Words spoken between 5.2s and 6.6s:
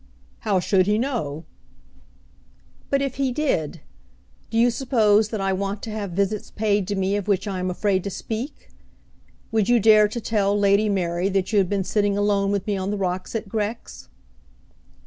that I want to have visits